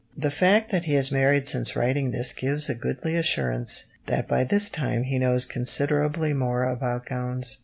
The 0.17 0.31
fact 0.31 0.71
that 0.71 0.85
he 0.85 0.95
has 0.95 1.11
married 1.11 1.47
since 1.47 1.75
writing 1.75 2.09
this 2.09 2.33
gives 2.33 2.69
a 2.69 2.73
goodly 2.73 3.15
assurance 3.15 3.85
that 4.07 4.27
by 4.27 4.43
this 4.45 4.67
time 4.71 5.03
he 5.03 5.19
knows 5.19 5.45
considerably 5.45 6.33
more 6.33 6.63
about 6.63 7.05
gowns. 7.05 7.59